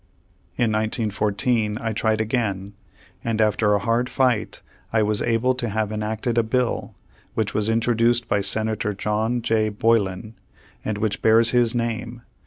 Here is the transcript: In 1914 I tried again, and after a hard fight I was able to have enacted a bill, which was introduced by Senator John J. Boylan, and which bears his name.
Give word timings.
In 0.57 0.71
1914 0.71 1.77
I 1.79 1.93
tried 1.93 2.19
again, 2.21 2.69
and 3.23 3.39
after 3.39 3.75
a 3.75 3.79
hard 3.79 4.09
fight 4.09 4.63
I 4.91 5.03
was 5.03 5.21
able 5.21 5.53
to 5.53 5.69
have 5.69 5.91
enacted 5.91 6.39
a 6.39 6.41
bill, 6.41 6.95
which 7.35 7.53
was 7.53 7.69
introduced 7.69 8.27
by 8.27 8.41
Senator 8.41 8.95
John 8.95 9.43
J. 9.43 9.69
Boylan, 9.69 10.33
and 10.83 10.97
which 10.97 11.21
bears 11.21 11.51
his 11.51 11.75
name. 11.75 12.23